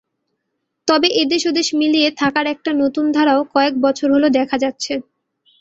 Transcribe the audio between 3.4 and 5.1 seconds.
কয়েক বছর হলো দেখা যাচ্ছে।